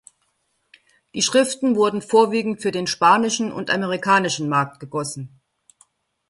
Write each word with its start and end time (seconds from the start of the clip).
Die 1.13 1.21
Schriften 1.21 1.75
wurden 1.75 2.01
vorwiegend 2.01 2.59
für 2.63 2.71
den 2.71 2.87
spanischen 2.87 3.51
und 3.51 3.69
amerikanischen 3.69 4.49
Markt 4.49 4.79
gegossen. 4.79 5.39